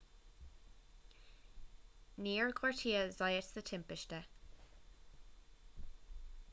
[2.27, 4.23] níor gortaíodh zayat sa timpiste